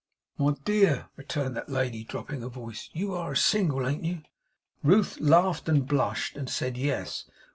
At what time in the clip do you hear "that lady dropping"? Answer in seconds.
1.55-2.41